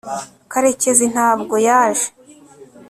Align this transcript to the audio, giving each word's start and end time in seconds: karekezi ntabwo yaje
karekezi 0.51 1.05
ntabwo 1.13 1.55
yaje 1.67 2.07